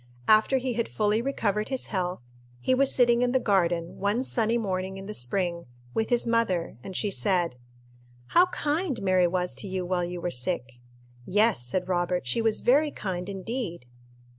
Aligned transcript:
After 0.27 0.57
he 0.57 0.73
had 0.73 0.89
fully 0.89 1.21
recovered 1.21 1.69
his 1.69 1.85
health, 1.93 2.21
he 2.59 2.73
was 2.73 2.91
sitting 2.91 3.21
in 3.21 3.33
the 3.33 3.39
garden, 3.39 3.99
one 3.99 4.23
sunny 4.23 4.57
morning 4.57 4.97
in 4.97 5.05
the 5.05 5.13
spring, 5.13 5.67
with 5.93 6.09
his 6.09 6.25
mother, 6.25 6.75
and 6.83 6.95
she 6.97 7.11
said, 7.11 7.55
"How 8.29 8.47
kind 8.47 8.99
Mary 9.03 9.27
was 9.27 9.53
to 9.53 9.67
you 9.67 9.85
while 9.85 10.03
you 10.03 10.19
were 10.19 10.31
sick!" 10.31 10.79
"Yes," 11.27 11.61
said 11.61 11.87
Robert, 11.87 12.25
"she 12.25 12.41
was 12.41 12.61
very 12.61 12.89
kind 12.89 13.29
indeed." 13.29 13.85